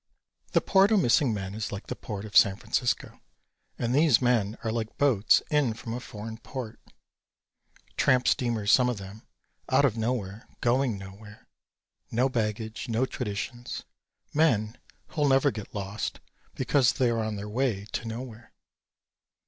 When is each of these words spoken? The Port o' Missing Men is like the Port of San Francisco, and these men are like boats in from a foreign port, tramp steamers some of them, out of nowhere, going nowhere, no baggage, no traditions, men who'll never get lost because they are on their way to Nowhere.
The 0.53 0.61
Port 0.61 0.91
o' 0.91 0.97
Missing 0.97 1.31
Men 1.31 1.53
is 1.53 1.71
like 1.71 1.85
the 1.85 1.95
Port 1.95 2.25
of 2.25 2.35
San 2.35 2.55
Francisco, 2.55 3.21
and 3.77 3.93
these 3.93 4.19
men 4.19 4.57
are 4.63 4.71
like 4.71 4.97
boats 4.97 5.43
in 5.51 5.75
from 5.75 5.93
a 5.93 5.99
foreign 5.99 6.39
port, 6.39 6.79
tramp 7.97 8.27
steamers 8.27 8.71
some 8.71 8.89
of 8.89 8.97
them, 8.97 9.27
out 9.69 9.85
of 9.85 9.97
nowhere, 9.97 10.47
going 10.59 10.97
nowhere, 10.97 11.47
no 12.09 12.29
baggage, 12.29 12.89
no 12.89 13.05
traditions, 13.05 13.83
men 14.33 14.75
who'll 15.09 15.29
never 15.29 15.51
get 15.51 15.75
lost 15.75 16.19
because 16.55 16.93
they 16.93 17.11
are 17.11 17.21
on 17.23 17.35
their 17.35 17.47
way 17.47 17.85
to 17.91 18.05
Nowhere. 18.07 18.51